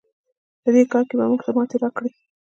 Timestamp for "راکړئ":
1.83-2.11